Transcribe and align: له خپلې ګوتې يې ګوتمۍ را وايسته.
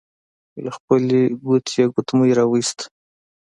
له 0.63 0.69
خپلې 0.77 1.21
ګوتې 1.45 1.73
يې 1.79 1.85
ګوتمۍ 1.93 2.31
را 2.37 2.45
وايسته. 2.47 2.85